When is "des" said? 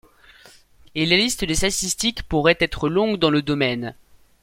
1.45-1.53